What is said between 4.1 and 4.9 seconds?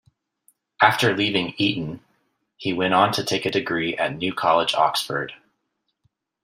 New College,